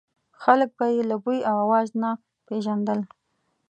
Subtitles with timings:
[0.41, 2.11] خلک به یې له بوی او اواز نه
[2.47, 2.99] پېژندل.